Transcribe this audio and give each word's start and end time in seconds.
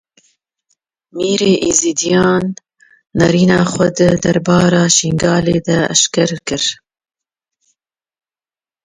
Mîrê 1.17 1.53
Êzidiyan 1.69 2.43
nêrîna 3.17 3.61
xwe 3.71 3.87
di 3.95 4.07
derbarê 4.23 4.83
Şingalê 4.97 5.57
de 5.67 5.77
eşkere 5.93 6.37
kir. 6.47 6.63